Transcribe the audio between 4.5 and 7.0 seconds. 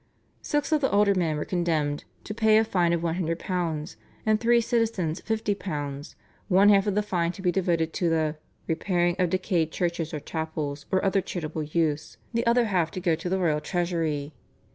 citizens £50, one half of